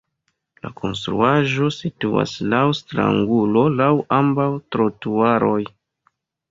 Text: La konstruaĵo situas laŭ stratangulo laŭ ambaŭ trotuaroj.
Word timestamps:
La 0.61 0.69
konstruaĵo 0.79 1.69
situas 1.75 2.33
laŭ 2.55 2.63
stratangulo 2.81 3.67
laŭ 3.79 3.93
ambaŭ 4.23 4.51
trotuaroj. 4.77 5.65